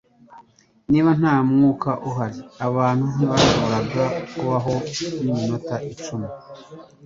Niba 0.91 1.09
nta 1.19 1.33
mwuka 1.47 1.89
uhari, 2.09 2.39
abantu 2.67 3.03
ntibashoboraga 3.15 4.03
kubaho 4.33 4.73
niminota 5.23 5.75
icumi. 5.91 6.27
(piksea) 6.31 6.45